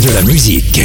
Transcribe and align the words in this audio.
De 0.00 0.10
la 0.12 0.22
musique. 0.22 0.78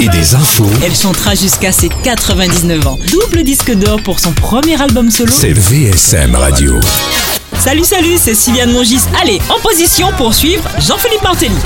Et 0.00 0.08
des 0.08 0.34
infos. 0.34 0.70
Elle 0.84 0.94
chantera 0.94 1.34
jusqu'à 1.34 1.72
ses 1.72 1.88
99 1.88 2.86
ans. 2.86 2.98
Double 3.10 3.42
disque 3.42 3.72
d'or 3.74 4.00
pour 4.02 4.20
son 4.20 4.32
premier 4.32 4.80
album 4.80 5.10
solo. 5.10 5.32
C'est 5.36 5.52
VSM 5.52 6.36
Radio. 6.36 6.78
Salut, 7.58 7.84
salut, 7.84 8.16
c'est 8.16 8.34
Sylviane 8.34 8.72
Mongis. 8.72 9.02
Allez, 9.20 9.40
en 9.48 9.60
position 9.60 10.12
pour 10.16 10.32
suivre 10.32 10.64
Jean-Philippe 10.78 11.22
Martelly. 11.22 11.56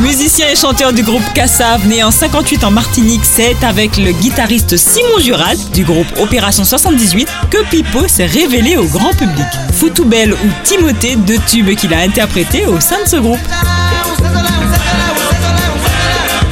Musicien 0.00 0.48
et 0.48 0.56
chanteur 0.56 0.92
du 0.92 1.02
groupe 1.02 1.22
Cassav, 1.34 1.86
né 1.86 2.02
en 2.02 2.10
58 2.10 2.64
en 2.64 2.70
Martinique, 2.70 3.24
c'est 3.24 3.62
avec 3.62 3.98
le 3.98 4.12
guitariste 4.12 4.76
Simon 4.76 5.18
Jural 5.20 5.56
du 5.72 5.84
groupe 5.84 6.06
Opération 6.18 6.64
78 6.64 7.28
que 7.50 7.62
Pipo 7.68 8.08
s'est 8.08 8.26
révélé 8.26 8.76
au 8.76 8.86
grand 8.86 9.10
public. 9.10 9.46
Foutoubelle 9.72 10.32
ou 10.32 10.48
Timothée, 10.64 11.16
deux 11.16 11.38
tubes 11.46 11.74
qu'il 11.76 11.92
a 11.92 11.98
interprétés 11.98 12.66
au 12.66 12.80
sein 12.80 13.02
de 13.04 13.08
ce 13.08 13.16
groupe. 13.16 13.38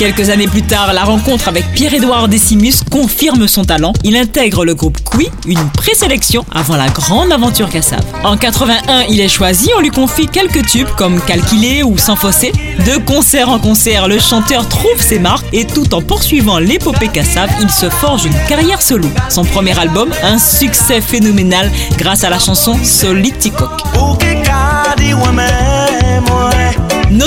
Quelques 0.01 0.31
années 0.31 0.47
plus 0.47 0.63
tard, 0.63 0.95
la 0.95 1.05
rencontre 1.05 1.49
avec 1.49 1.71
Pierre-Édouard 1.73 2.27
Decimus 2.27 2.73
confirme 2.91 3.47
son 3.47 3.67
talent. 3.67 3.93
Il 4.03 4.17
intègre 4.17 4.65
le 4.65 4.75
groupe 4.75 4.97
Qui, 4.97 5.29
une 5.47 5.63
présélection 5.75 6.43
avant 6.51 6.77
la 6.77 6.89
grande 6.89 7.31
aventure 7.31 7.69
Cassav. 7.69 8.01
En 8.25 8.39
81, 8.39 9.03
il 9.11 9.21
est 9.21 9.29
choisi, 9.29 9.69
on 9.77 9.81
lui 9.81 9.91
confie 9.91 10.27
quelques 10.27 10.65
tubes 10.65 10.89
comme 10.97 11.21
Calculé 11.21 11.83
ou 11.83 11.99
Sans 11.99 12.17
fossé. 12.17 12.51
De 12.87 12.97
concert 12.97 13.51
en 13.51 13.59
concert, 13.59 14.09
le 14.09 14.19
chanteur 14.19 14.67
trouve 14.71 14.99
ses 14.99 15.19
marques 15.19 15.45
et 15.53 15.67
tout 15.67 15.95
en 15.95 16.01
poursuivant 16.01 16.59
l'épopée 16.59 17.09
Cassav, 17.09 17.51
il 17.61 17.69
se 17.69 17.91
forge 17.91 18.25
une 18.25 18.47
carrière 18.48 18.81
solo. 18.81 19.11
Son 19.29 19.45
premier 19.45 19.79
album, 19.79 20.09
un 20.23 20.39
succès 20.39 21.03
phénoménal 21.03 21.71
grâce 21.98 22.25
à 22.25 22.31
la 22.31 22.39
chanson 22.39 22.75
Soliticoque. 22.83 23.83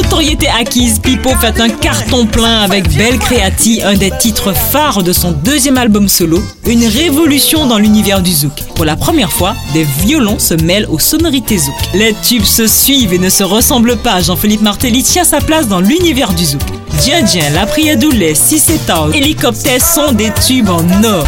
Notoriété 0.03 0.47
acquise, 0.49 0.99
Pipo 0.99 1.29
fait 1.39 1.59
un 1.61 1.69
carton 1.69 2.25
plein 2.25 2.59
avec 2.59 2.93
Belle 2.95 3.17
Creati, 3.17 3.81
un 3.83 3.93
des 3.93 4.11
titres 4.11 4.53
phares 4.53 5.01
de 5.01 5.13
son 5.13 5.31
deuxième 5.31 5.77
album 5.77 6.09
solo, 6.09 6.43
une 6.67 6.85
révolution 6.85 7.67
dans 7.67 7.77
l'univers 7.77 8.21
du 8.21 8.31
zouk. 8.31 8.51
Pour 8.75 8.85
la 8.85 8.95
première 8.95 9.31
fois, 9.31 9.55
des 9.73 9.85
violons 10.01 10.39
se 10.39 10.55
mêlent 10.55 10.87
aux 10.89 10.99
sonorités 10.99 11.57
zouk. 11.57 11.73
Les 11.93 12.13
tubes 12.21 12.43
se 12.43 12.67
suivent 12.67 13.13
et 13.13 13.19
ne 13.19 13.29
se 13.29 13.43
ressemblent 13.43 13.95
pas. 13.95 14.21
Jean-Philippe 14.21 14.61
Martelly 14.61 15.03
tient 15.03 15.23
sa 15.23 15.39
place 15.39 15.67
dans 15.67 15.79
l'univers 15.79 16.33
du 16.33 16.45
zouk. 16.45 16.61
Dien 16.99 17.21
Dien, 17.21 17.49
La 17.51 17.65
Priadoulé, 17.65 18.35
Si 18.35 18.59
c'est 18.59 18.81
Hélicoptère 19.13 19.83
sont 19.83 20.11
des 20.11 20.31
tubes 20.45 20.69
en 20.69 20.83
or. 21.03 21.25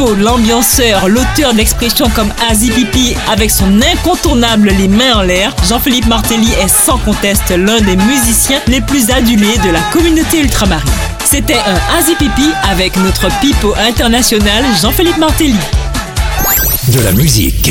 L'ambianceur, 0.00 1.08
l'auteur 1.08 1.52
d'expressions 1.52 2.08
comme 2.08 2.32
Azi 2.50 2.70
Pipi 2.70 3.14
avec 3.30 3.50
son 3.50 3.82
incontournable 3.82 4.72
Les 4.78 4.88
mains 4.88 5.16
en 5.16 5.22
l'air, 5.22 5.54
Jean-Philippe 5.68 6.06
Martelly 6.06 6.50
est 6.54 6.68
sans 6.68 6.96
conteste 6.96 7.50
l'un 7.50 7.82
des 7.82 7.96
musiciens 7.96 8.60
les 8.66 8.80
plus 8.80 9.10
adulés 9.10 9.58
de 9.58 9.68
la 9.70 9.80
communauté 9.92 10.40
ultramarine. 10.40 10.88
C'était 11.22 11.58
un 11.58 11.98
Azi 11.98 12.14
Pipi 12.14 12.50
avec 12.70 12.96
notre 12.96 13.28
Pipo 13.40 13.74
international 13.76 14.64
Jean-Philippe 14.80 15.18
Martelly. 15.18 15.54
De 16.88 17.00
la 17.00 17.12
musique. 17.12 17.70